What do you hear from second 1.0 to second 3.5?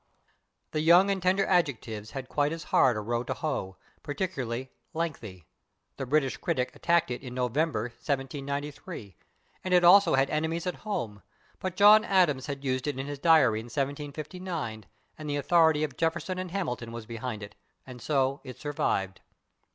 and tender adjectives had quite as hard a row to